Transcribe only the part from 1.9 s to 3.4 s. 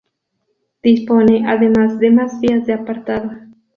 de más vías de apartado.